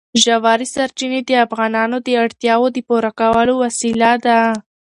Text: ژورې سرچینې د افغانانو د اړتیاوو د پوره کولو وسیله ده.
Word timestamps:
ژورې 0.23 0.67
سرچینې 0.73 1.21
د 1.25 1.31
افغانانو 1.45 1.97
د 2.01 2.07
اړتیاوو 2.23 2.67
د 2.75 2.77
پوره 2.87 3.11
کولو 3.19 3.53
وسیله 3.63 4.11
ده. 4.25 4.39